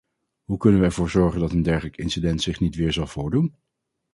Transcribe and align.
Hoe 0.43 0.57
kunnen 0.57 0.79
we 0.79 0.85
ervoor 0.85 1.09
zorgen 1.09 1.39
dat 1.39 1.51
een 1.51 1.61
dergelijk 1.63 1.97
incident 1.97 2.41
zich 2.41 2.59
niet 2.59 2.75
weer 2.75 2.93
zal 2.93 3.07
voordoen? 3.07 3.55